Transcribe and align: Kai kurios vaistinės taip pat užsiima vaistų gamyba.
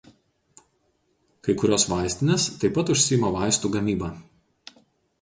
Kai 1.47 1.55
kurios 1.65 1.87
vaistinės 1.93 2.49
taip 2.65 2.77
pat 2.81 2.93
užsiima 2.97 3.33
vaistų 3.39 3.75
gamyba. 3.79 4.15